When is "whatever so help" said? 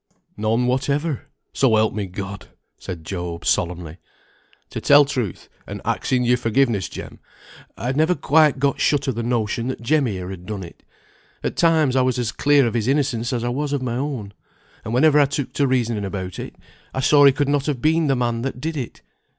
0.65-1.93